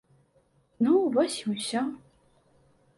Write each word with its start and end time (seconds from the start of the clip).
Ну 0.87 0.93
вось 1.17 1.37
і 1.45 1.55
ўсё. 1.55 1.81